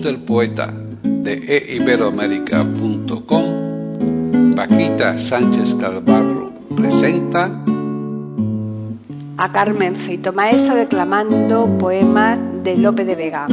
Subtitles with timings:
[0.00, 7.50] Del poeta de eiberoamérica.com, Paquita Sánchez Calvarro presenta
[9.36, 13.46] a Carmen Feito Maeso declamando poemas de Lope de Vega.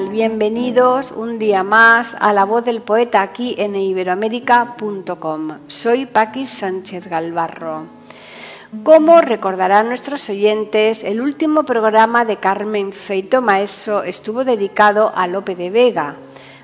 [0.00, 5.58] Bienvenidos un día más a La Voz del Poeta aquí en iberoamérica.com.
[5.66, 7.84] Soy Paqui Sánchez Galvarro.
[8.84, 15.54] Como recordarán nuestros oyentes, el último programa de Carmen Feito Maestro estuvo dedicado a Lope
[15.56, 16.16] de Vega.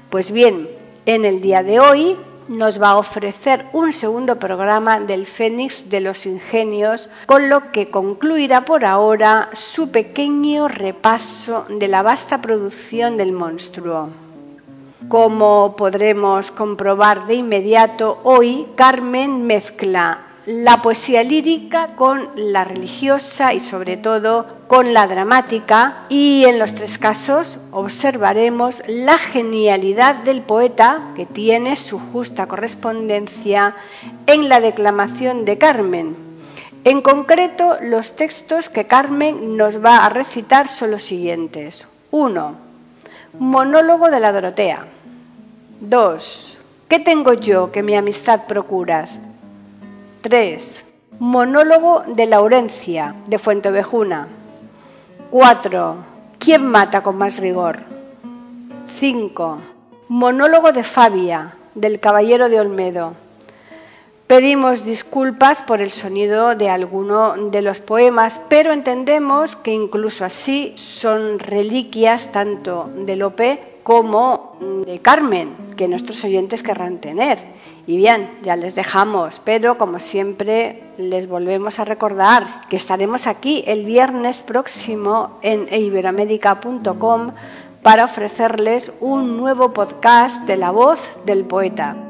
[0.08, 0.66] Pues bien,
[1.04, 2.16] en el día de hoy
[2.48, 7.90] nos va a ofrecer un segundo programa del Fénix de los Ingenios, con lo que
[7.90, 14.08] concluirá por ahora su pequeño repaso de la vasta producción del monstruo.
[15.08, 23.60] Como podremos comprobar de inmediato, hoy Carmen mezcla la poesía lírica con la religiosa y
[23.60, 31.12] sobre todo con la dramática y en los tres casos observaremos la genialidad del poeta
[31.14, 33.76] que tiene su justa correspondencia
[34.26, 36.16] en la declamación de Carmen.
[36.82, 41.86] En concreto, los textos que Carmen nos va a recitar son los siguientes.
[42.10, 42.54] 1.
[43.38, 44.86] Monólogo de la Dorotea.
[45.80, 46.56] 2.
[46.88, 49.18] ¿Qué tengo yo que mi amistad procuras?
[50.20, 50.84] 3.
[51.20, 54.26] Monólogo de Laurencia, de Fuentevejuna.
[55.30, 55.96] 4.
[56.40, 57.78] ¿Quién mata con más rigor?
[58.98, 59.58] 5.
[60.08, 63.14] Monólogo de Fabia, del Caballero de Olmedo.
[64.26, 70.74] Pedimos disculpas por el sonido de alguno de los poemas, pero entendemos que incluso así
[70.76, 77.57] son reliquias tanto de Lope como de Carmen, que nuestros oyentes querrán tener.
[77.88, 83.64] Y bien, ya les dejamos, pero como siempre les volvemos a recordar que estaremos aquí
[83.66, 87.32] el viernes próximo en iberoamérica.com
[87.82, 92.07] para ofrecerles un nuevo podcast de la voz del poeta.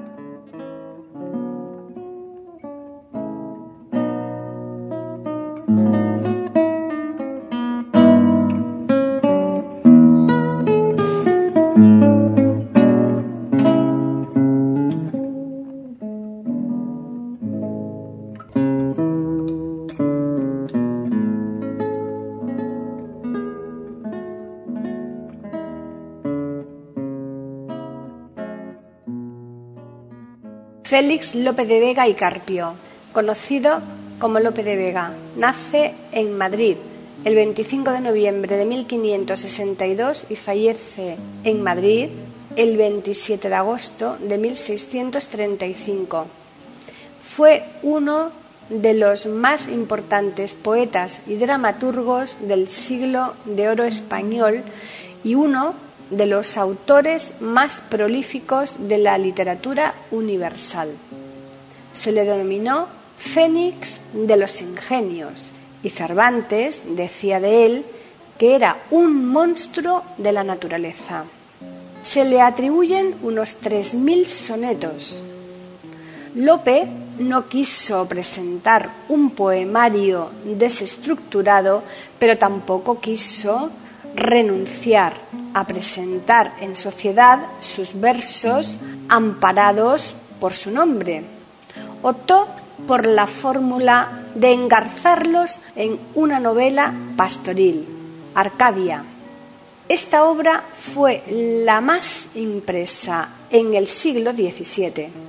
[30.88, 32.72] Félix Lope de Vega y Carpio,
[33.12, 33.82] conocido
[34.18, 36.76] como Lope de Vega, nace en Madrid
[37.26, 42.08] el 25 de noviembre de 1562 y fallece en Madrid
[42.56, 46.26] el 27 de agosto de 1635.
[47.22, 48.30] Fue uno
[48.70, 54.62] de los más importantes poetas y dramaturgos del siglo de oro español
[55.22, 55.74] y uno
[56.10, 60.90] de los autores más prolíficos de la literatura universal.
[61.92, 62.86] Se le denominó
[63.18, 65.50] Fénix de los Ingenios
[65.82, 67.84] y Cervantes decía de él
[68.38, 71.24] que era un monstruo de la naturaleza.
[72.00, 75.22] Se le atribuyen unos 3.000 sonetos.
[76.36, 76.86] Lope
[77.18, 81.82] no quiso presentar un poemario desestructurado,
[82.18, 83.70] pero tampoco quiso
[84.14, 85.14] renunciar
[85.58, 88.76] a presentar en sociedad sus versos
[89.08, 91.24] amparados por su nombre.
[92.02, 92.46] Optó
[92.86, 97.86] por la fórmula de engarzarlos en una novela pastoril,
[98.34, 99.02] Arcadia.
[99.88, 101.24] Esta obra fue
[101.64, 105.28] la más impresa en el siglo XVII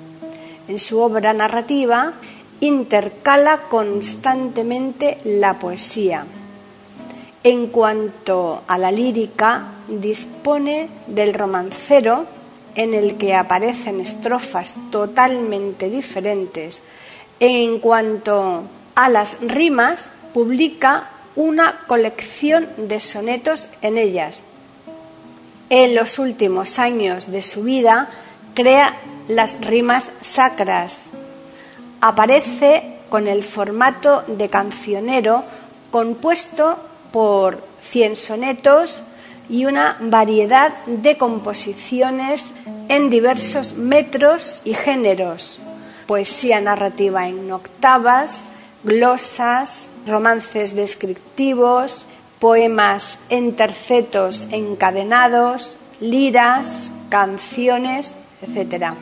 [0.69, 2.13] en su obra narrativa,
[2.61, 6.23] intercala constantemente la poesía.
[7.43, 12.25] En cuanto a la lírica, dispone del romancero
[12.75, 16.81] en el que aparecen estrofas totalmente diferentes.
[17.39, 18.63] En cuanto
[18.95, 24.41] a las rimas, publica una colección de sonetos en ellas.
[25.69, 28.09] En los últimos años de su vida
[28.53, 28.97] crea
[29.27, 31.01] las rimas sacras.
[32.01, 35.43] Aparece con el formato de cancionero
[35.91, 36.77] compuesto
[37.11, 39.03] por cien sonetos
[39.49, 42.51] y una variedad de composiciones
[42.87, 45.59] en diversos metros y géneros,
[46.07, 48.49] poesía narrativa en octavas,
[48.83, 52.05] glosas, romances descriptivos,
[52.39, 58.93] poemas en tercetos encadenados, liras, canciones, etc.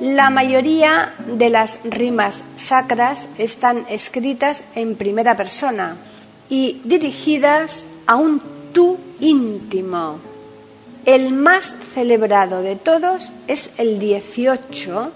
[0.00, 5.96] La mayoría de las rimas sacras están escritas en primera persona
[6.48, 10.18] y dirigidas a un tú íntimo.
[11.04, 15.12] El más celebrado de todos es el 18,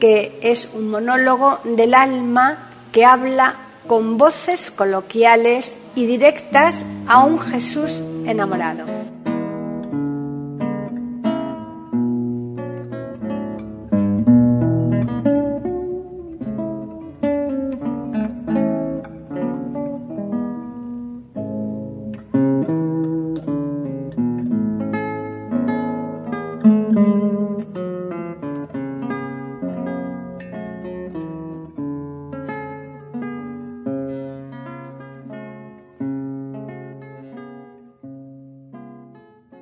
[0.00, 3.56] que es un monólogo del alma que habla
[3.86, 8.99] con voces coloquiales y directas a un Jesús enamorado.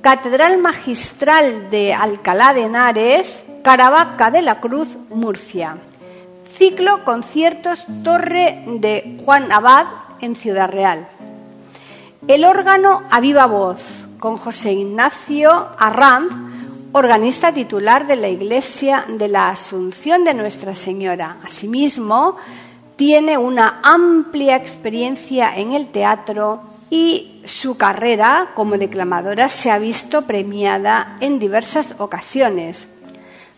[0.00, 5.76] Catedral Magistral de Alcalá de Henares, Caravaca de la Cruz, Murcia.
[6.56, 9.86] Ciclo Conciertos Torre de Juan Abad
[10.20, 11.08] en Ciudad Real.
[12.28, 16.32] El órgano a viva voz con José Ignacio Arranz,
[16.92, 21.38] organista titular de la Iglesia de la Asunción de Nuestra Señora.
[21.44, 22.36] Asimismo,
[22.96, 30.22] tiene una amplia experiencia en el teatro y su carrera como declamadora se ha visto
[30.22, 32.88] premiada en diversas ocasiones.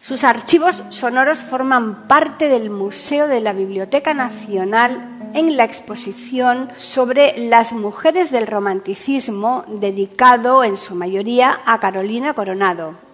[0.02, 7.34] Sus archivos sonoros forman parte del Museo de la Biblioteca Nacional en la exposición sobre
[7.37, 13.09] las mujeres del romanticismo dedicado en su mayoría a Carolina Coronado.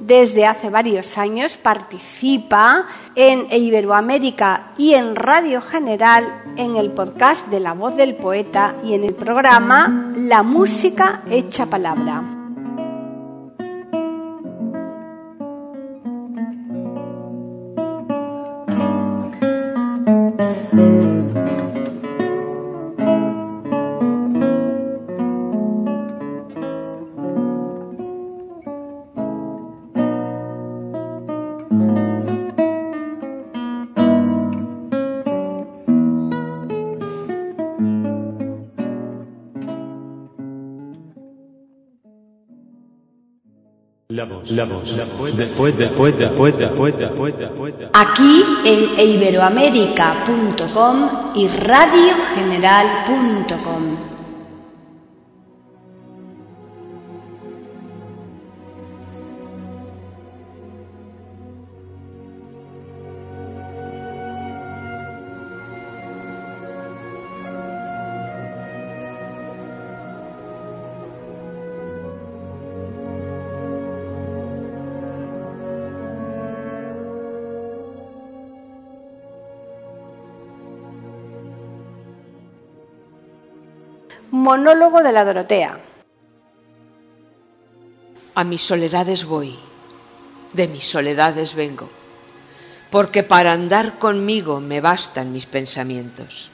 [0.00, 6.24] Desde hace varios años participa en Iberoamérica y en Radio General
[6.56, 11.66] en el podcast de La Voz del Poeta y en el programa La Música Hecha
[11.66, 12.35] Palabra.
[47.92, 54.15] Aquí en iberoamérica.com y radiogeneral.com.
[84.46, 85.76] Monólogo de la Dorotea.
[88.32, 89.56] A mis soledades voy,
[90.52, 91.90] de mis soledades vengo,
[92.92, 96.48] porque para andar conmigo me bastan mis pensamientos.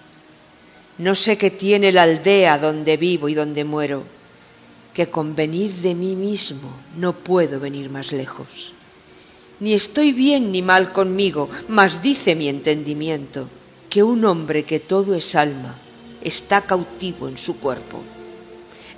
[0.96, 4.04] No sé qué tiene la aldea donde vivo y donde muero,
[4.94, 8.48] que con venir de mí mismo no puedo venir más lejos.
[9.60, 13.50] Ni estoy bien ni mal conmigo, mas dice mi entendimiento
[13.90, 15.76] que un hombre que todo es alma,
[16.24, 18.02] está cautivo en su cuerpo.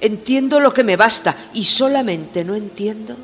[0.01, 3.17] Entiendo lo que me basta y solamente no entiendo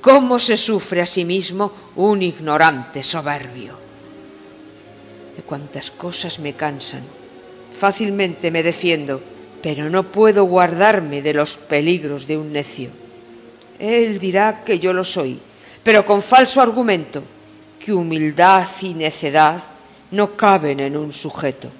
[0.00, 3.78] cómo se sufre a sí mismo un ignorante soberbio.
[5.36, 7.02] De cuantas cosas me cansan,
[7.78, 9.20] fácilmente me defiendo,
[9.62, 12.90] pero no puedo guardarme de los peligros de un necio.
[13.78, 15.38] Él dirá que yo lo soy,
[15.82, 17.22] pero con falso argumento,
[17.78, 19.62] que humildad y necedad
[20.10, 21.70] no caben en un sujeto.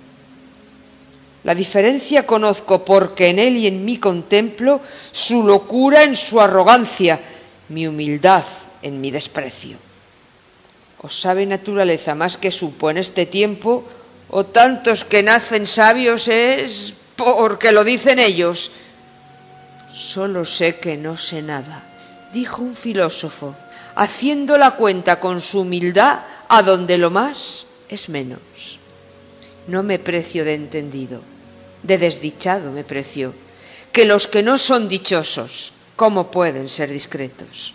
[1.45, 4.81] La diferencia conozco porque en él y en mí contemplo
[5.13, 7.21] su locura en su arrogancia,
[7.69, 8.45] mi humildad
[8.81, 9.77] en mi desprecio.
[11.03, 13.85] ¿O sabe naturaleza más que supo en este tiempo,
[14.31, 18.71] o tantos que nacen sabios es porque lo dicen ellos?
[20.15, 21.83] Solo sé que no sé nada,
[22.33, 23.55] dijo un filósofo,
[23.95, 28.41] haciendo la cuenta con su humildad a donde lo más es menos.
[29.69, 31.34] No me precio de entendido
[31.85, 33.33] de desdichado me preció,
[33.93, 37.73] que los que no son dichosos, ¿cómo pueden ser discretos?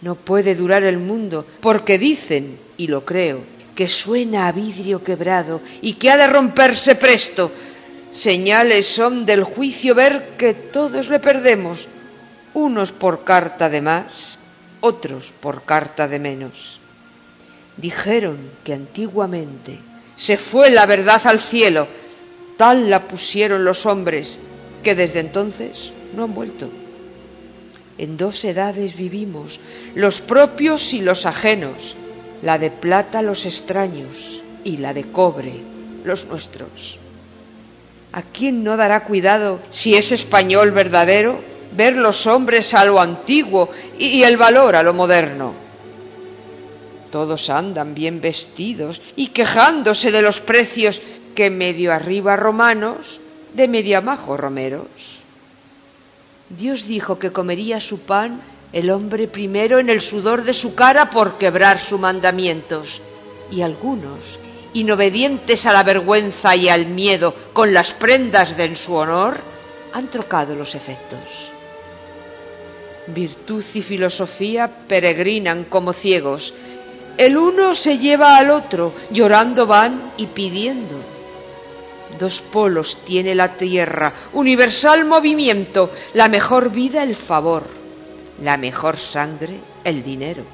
[0.00, 5.60] No puede durar el mundo, porque dicen, y lo creo, que suena a vidrio quebrado
[5.82, 7.52] y que ha de romperse presto.
[8.12, 11.86] Señales son del juicio ver que todos le perdemos,
[12.54, 14.38] unos por carta de más,
[14.80, 16.80] otros por carta de menos.
[17.76, 19.78] Dijeron que antiguamente
[20.16, 21.86] se fue la verdad al cielo,
[22.56, 24.38] Tal la pusieron los hombres
[24.82, 26.70] que desde entonces no han vuelto.
[27.98, 29.58] En dos edades vivimos,
[29.94, 31.76] los propios y los ajenos,
[32.42, 34.16] la de plata los extraños
[34.64, 35.54] y la de cobre
[36.04, 36.98] los nuestros.
[38.12, 41.40] ¿A quién no dará cuidado, si es español verdadero,
[41.72, 45.52] ver los hombres a lo antiguo y el valor a lo moderno?
[47.10, 51.00] Todos andan bien vestidos y quejándose de los precios
[51.36, 52.96] que medio arriba romanos,
[53.54, 54.88] de medio abajo romeros.
[56.48, 58.40] Dios dijo que comería su pan
[58.72, 62.88] el hombre primero en el sudor de su cara por quebrar sus mandamientos,
[63.50, 64.18] y algunos,
[64.72, 69.38] inobedientes a la vergüenza y al miedo con las prendas de en su honor,
[69.92, 71.20] han trocado los efectos.
[73.06, 76.52] Virtud y filosofía peregrinan como ciegos.
[77.16, 81.15] El uno se lleva al otro, llorando van y pidiendo
[82.18, 87.64] Dos polos tiene la tierra, universal movimiento, la mejor vida el favor,
[88.42, 90.44] la mejor sangre, el dinero.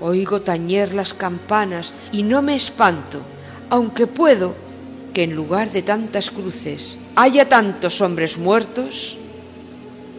[0.00, 3.22] Oigo tañer las campanas y no me espanto,
[3.70, 4.54] aunque puedo
[5.14, 9.16] que en lugar de tantas cruces haya tantos hombres muertos,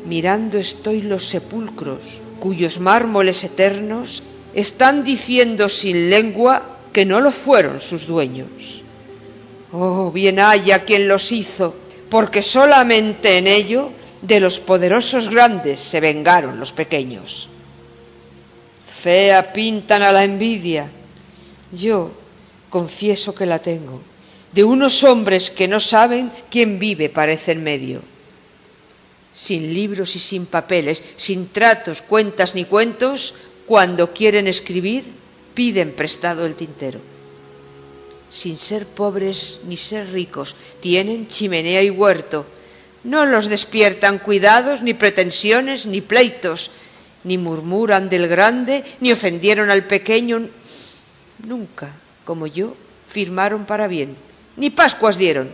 [0.06, 2.00] mirando estoy los sepulcros
[2.40, 8.79] cuyos mármoles eternos están diciendo sin lengua que no lo fueron sus dueños.
[9.72, 11.76] Oh, bien haya quien los hizo,
[12.10, 17.48] porque solamente en ello de los poderosos grandes se vengaron los pequeños.
[19.04, 20.90] Fea pintan a la envidia.
[21.72, 22.12] Yo
[22.70, 24.02] confieso que la tengo.
[24.52, 28.02] De unos hombres que no saben quién vive parece en medio.
[29.34, 33.34] Sin libros y sin papeles, sin tratos, cuentas ni cuentos,
[33.68, 35.06] cuando quieren escribir,
[35.54, 37.00] piden prestado el tintero.
[38.30, 42.46] Sin ser pobres ni ser ricos, tienen chimenea y huerto.
[43.04, 46.70] No los despiertan cuidados, ni pretensiones, ni pleitos,
[47.24, 50.48] ni murmuran del grande, ni ofendieron al pequeño.
[51.46, 51.96] Nunca,
[52.26, 52.76] como yo,
[53.10, 54.16] firmaron para bien,
[54.58, 55.50] ni Pascuas dieron.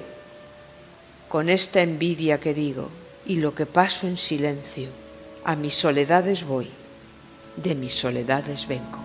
[1.30, 2.90] Con esta envidia que digo,
[3.26, 4.90] y lo que paso en silencio,
[5.44, 6.70] a mis soledades voy
[7.58, 9.05] de mis soledades vengo.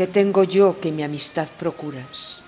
[0.00, 2.40] ¿Qué tengo yo que mi amistad procuras?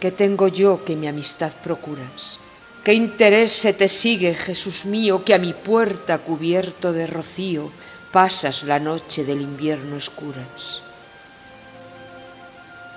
[0.00, 2.40] ¿Qué tengo yo que mi amistad procuras?
[2.82, 7.70] ¿Qué interés se te sigue, Jesús mío, que a mi puerta cubierto de rocío
[8.12, 10.80] pasas la noche del invierno escuras?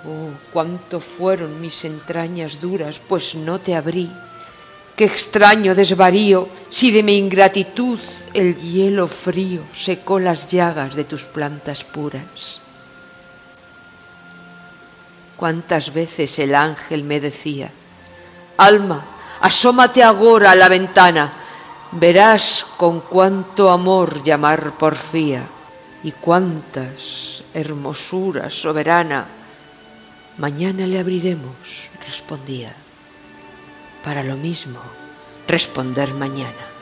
[0.05, 4.09] Oh, cuánto fueron mis entrañas duras, pues no te abrí.
[4.95, 7.99] Qué extraño desvarío si de mi ingratitud
[8.33, 12.61] el hielo frío secó las llagas de tus plantas puras.
[15.37, 17.71] Cuántas veces el ángel me decía,
[18.57, 19.03] Alma,
[19.41, 21.33] asómate agora a la ventana,
[21.91, 25.43] verás con cuánto amor llamar porfía
[26.03, 29.27] y cuántas hermosuras soberana.
[30.37, 31.55] Mañana le abriremos,
[32.07, 32.73] respondía,
[34.03, 34.79] para lo mismo
[35.47, 36.72] responder mañana.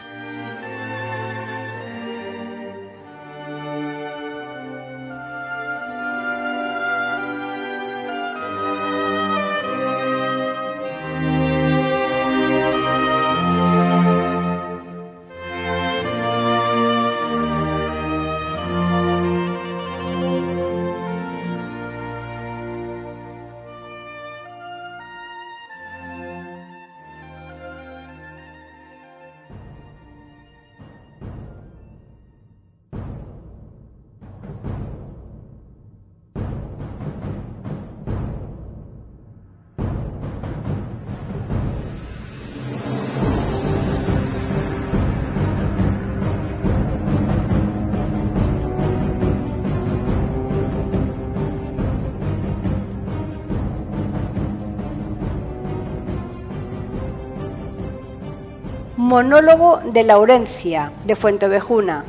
[59.12, 62.06] Monólogo de Laurencia, de Fuentevejuna.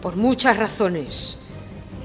[0.00, 1.36] Por muchas razones,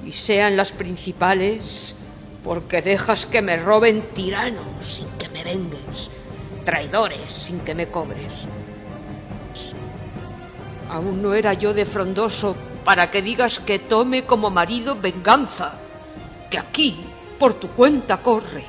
[0.03, 1.95] y sean las principales,
[2.43, 4.65] porque dejas que me roben tiranos
[4.97, 6.09] sin que me vengues,
[6.65, 8.33] traidores sin que me cobres.
[10.89, 15.73] Aún no era yo de frondoso para que digas que tome como marido venganza,
[16.49, 16.97] que aquí
[17.37, 18.65] por tu cuenta corre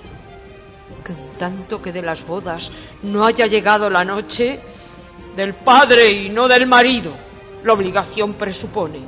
[1.02, 2.68] que tanto que de las bodas
[3.03, 4.61] no haya llegado la noche,
[5.37, 7.12] del padre y no del marido,
[7.64, 9.01] la obligación presupone.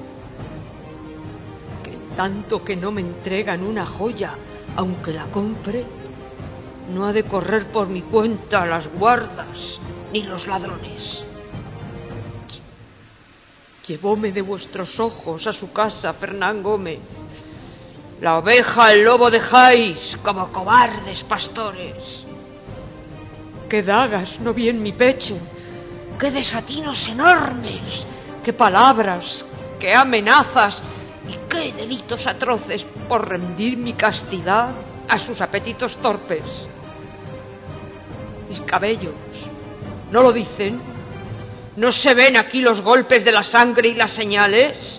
[1.82, 4.34] Que tanto que no me entregan una joya,
[4.76, 5.84] aunque la compre,
[6.92, 9.78] no ha de correr por mi cuenta las guardas
[10.12, 11.22] ni los ladrones.
[13.86, 16.98] Llevóme de vuestros ojos a su casa Fernán Gómez.
[18.20, 21.94] La oveja el lobo dejáis como cobardes pastores.
[23.68, 25.36] Qué dagas no vi en mi pecho,
[26.18, 27.82] qué desatinos enormes,
[28.42, 29.44] qué palabras,
[29.78, 30.82] qué amenazas
[31.28, 34.70] y qué delitos atroces por rendir mi castidad
[35.08, 36.42] a sus apetitos torpes.
[38.48, 39.14] Mis cabellos,
[40.10, 40.80] ¿no lo dicen?
[41.76, 44.97] ¿No se ven aquí los golpes de la sangre y las señales?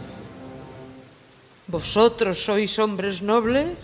[1.69, 3.77] ¿Vosotros sois hombres nobles?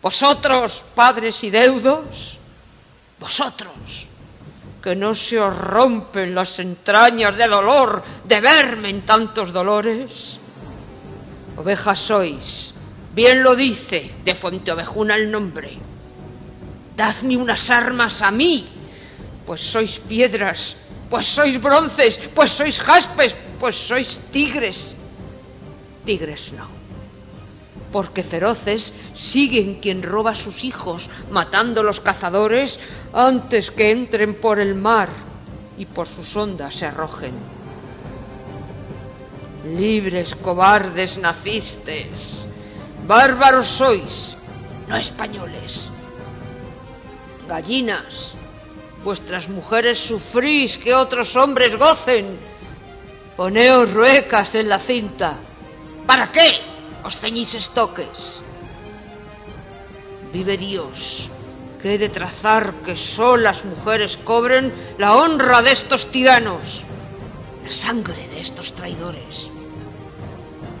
[0.00, 2.38] ¿Vosotros, padres y deudos?
[3.18, 3.74] ¿Vosotros,
[4.82, 10.10] que no se os rompen las entrañas de dolor de verme en tantos dolores?
[11.56, 12.74] Ovejas sois,
[13.14, 15.76] bien lo dice de Fuente Ovejuna el nombre.
[16.94, 18.66] Dadme unas armas a mí,
[19.44, 20.76] pues sois piedras
[21.08, 24.76] pues sois bronces, pues sois jaspes, pues sois tigres.
[26.04, 26.75] Tigres no.
[27.96, 28.92] Porque feroces
[29.32, 32.78] siguen quien roba a sus hijos, matando a los cazadores
[33.14, 35.08] antes que entren por el mar
[35.78, 37.32] y por sus ondas se arrojen.
[39.78, 42.10] Libres cobardes nacistes,
[43.06, 44.36] bárbaros sois,
[44.88, 45.88] no españoles.
[47.48, 48.34] Gallinas,
[49.04, 52.38] Vuestras mujeres sufrís que otros hombres gocen.
[53.38, 55.36] Poneos ruecas en la cinta.
[56.06, 58.16] ¿Para qué os ceñís estoques?
[60.32, 61.28] Vive Dios,
[61.80, 66.62] que he de trazar que solas mujeres cobren la honra de estos tiranos,
[67.64, 69.48] la sangre de estos traidores,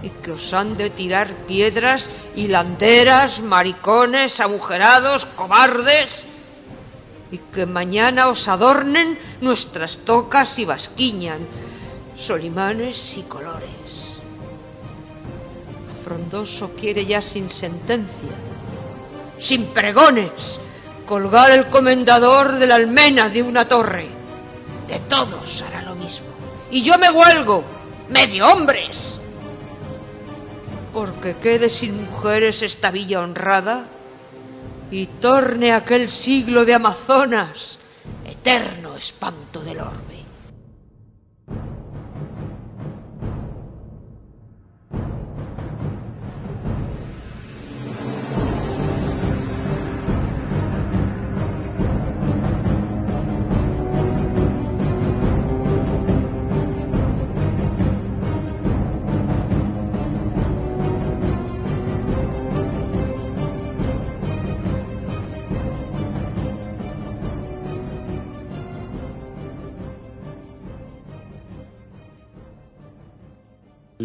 [0.02, 6.10] y que os han de tirar piedras hilanderas, maricones, agujerados, cobardes,
[7.30, 11.40] y que mañana os adornen nuestras tocas y basquiñan,
[12.26, 13.85] solimanes y colores.
[16.06, 18.30] Frondoso quiere ya sin sentencia,
[19.42, 20.30] sin pregones,
[21.04, 24.06] colgar el comendador de la almena de una torre.
[24.86, 26.28] De todos hará lo mismo.
[26.70, 27.64] Y yo me huelgo,
[28.08, 28.96] medio hombres.
[30.92, 33.88] Porque quede sin mujeres esta villa honrada,
[34.92, 37.78] y torne aquel siglo de Amazonas,
[38.24, 40.25] eterno espanto del orbe.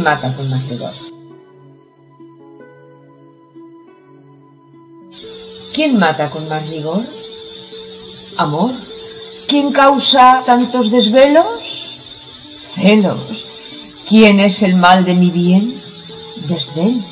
[0.00, 0.94] ¿Quién mata con más rigor?
[5.74, 7.04] ¿Quién mata con más rigor?
[8.38, 8.72] Amor.
[9.46, 11.44] ¿Quién causa tantos desvelos?
[12.76, 13.44] Celos.
[14.08, 15.82] ¿Quién es el mal de mi bien?
[16.48, 17.04] Desdén.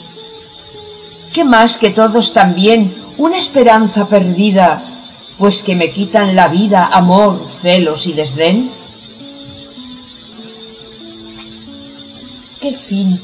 [1.34, 2.96] ¿Qué más que todos también?
[3.18, 5.04] Una esperanza perdida,
[5.36, 8.72] pues que me quitan la vida, amor, celos y desdén.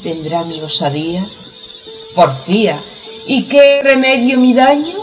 [0.05, 1.27] Tendrá mi osadía?
[2.13, 2.83] Porfía.
[3.25, 4.99] ¿Y qué remedio mi daño?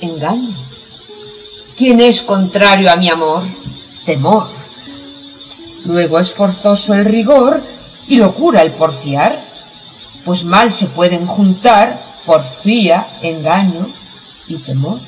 [0.00, 0.56] Engaño.
[1.76, 3.44] ¿Quién es contrario a mi amor?
[4.06, 4.48] Temor.
[5.84, 7.62] Luego es forzoso el rigor
[8.08, 9.44] y locura el porfiar,
[10.24, 13.90] pues mal se pueden juntar porfía, engaño
[14.48, 15.00] y temor.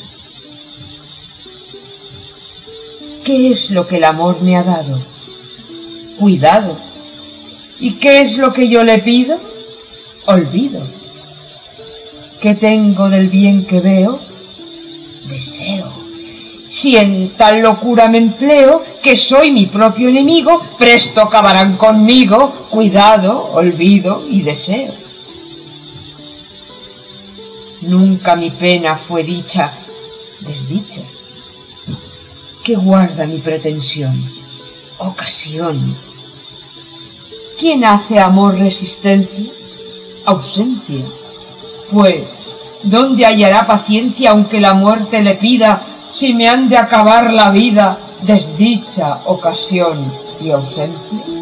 [3.25, 5.01] ¿Qué es lo que el amor me ha dado?
[6.19, 6.90] Cuidado
[7.81, 9.51] ¿Y qué es lo que yo le pido?
[10.27, 10.83] olvido.
[12.41, 14.21] ¿Qué tengo del bien que veo?
[15.29, 15.93] Deseo.
[16.71, 23.53] Si en tal locura me empleo, que soy mi propio enemigo, presto acabarán conmigo, cuidado,
[23.53, 24.95] olvido y deseo.
[27.83, 29.73] Nunca mi pena fue dicha,
[30.41, 31.03] desdicha.
[32.63, 34.31] ¿Qué guarda mi pretensión?
[34.99, 36.10] Ocasión.
[37.61, 39.53] ¿Quién hace amor resistencia?
[40.25, 41.05] Ausencia.
[41.93, 42.25] Pues,
[42.83, 45.83] ¿dónde hallará paciencia aunque la muerte le pida
[46.15, 51.40] si me han de acabar la vida, desdicha, ocasión y ausencia?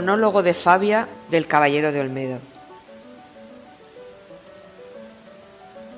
[0.00, 2.38] De Fabia del Caballero de Olmedo.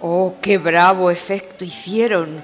[0.00, 2.42] Oh, qué bravo efecto hicieron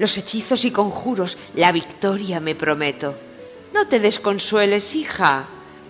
[0.00, 3.14] los hechizos y conjuros, la victoria me prometo.
[3.72, 5.44] No te desconsueles, hija,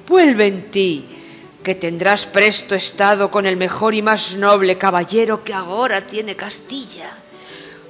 [0.06, 1.06] vuelve en ti,
[1.62, 7.12] que tendrás presto estado con el mejor y más noble caballero que ahora tiene Castilla,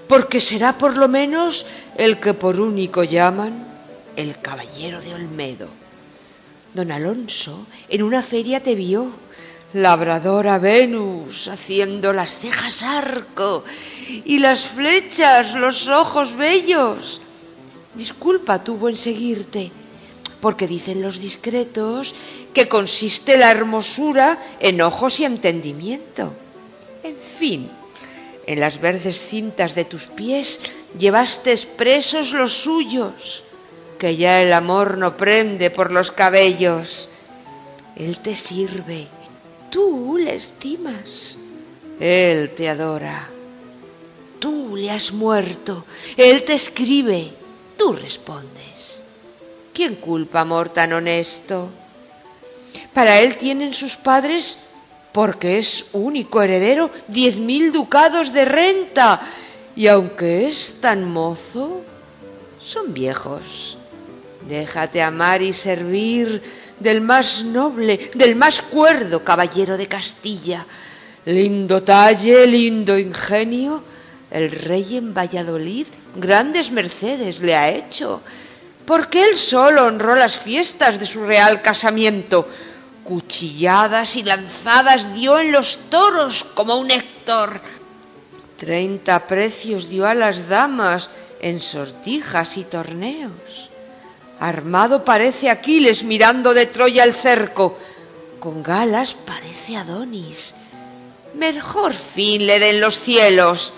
[0.08, 3.66] porque será por lo menos el que por único llaman
[4.14, 5.83] el caballero de Olmedo.
[6.74, 9.12] Don Alonso en una feria te vio,
[9.74, 13.64] labradora Venus, haciendo las cejas arco
[14.24, 17.20] y las flechas, los ojos bellos.
[17.94, 19.70] Disculpa tuvo en seguirte,
[20.40, 22.12] porque dicen los discretos
[22.52, 26.34] que consiste la hermosura en ojos y entendimiento.
[27.04, 27.70] En fin,
[28.46, 30.60] en las verdes cintas de tus pies
[30.98, 33.14] llevaste expresos los suyos
[33.98, 37.08] que ya el amor no prende por los cabellos.
[37.96, 39.06] Él te sirve,
[39.70, 41.38] tú le estimas,
[42.00, 43.28] Él te adora.
[44.40, 47.32] Tú le has muerto, Él te escribe,
[47.78, 49.00] tú respondes.
[49.72, 51.70] ¿Quién culpa amor tan honesto?
[52.92, 54.56] Para Él tienen sus padres,
[55.12, 59.20] porque es único heredero, diez mil ducados de renta,
[59.76, 61.82] y aunque es tan mozo,
[62.66, 63.73] son viejos
[64.48, 66.42] Déjate amar y servir
[66.78, 70.66] del más noble, del más cuerdo caballero de Castilla.
[71.24, 73.82] Lindo talle, lindo ingenio,
[74.30, 78.20] el rey en Valladolid grandes mercedes le ha hecho,
[78.86, 82.46] porque él solo honró las fiestas de su real casamiento.
[83.04, 87.60] Cuchilladas y lanzadas dio en los toros como un Héctor.
[88.58, 91.08] Treinta precios dio a las damas
[91.40, 93.73] en sortijas y torneos.
[94.40, 97.78] Armado parece Aquiles mirando de Troya el cerco.
[98.40, 100.54] Con galas parece Adonis.
[101.34, 103.72] Mejor fin le den los cielos.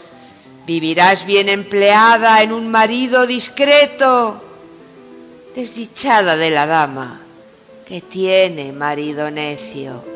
[0.67, 4.43] Vivirás bien empleada en un marido discreto.
[5.55, 7.21] Desdichada de la dama
[7.87, 10.16] que tiene marido necio.